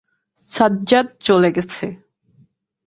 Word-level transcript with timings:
সাজ্জাদ 0.47 1.07
চলে 1.25 1.49
গেছে! 1.55 1.85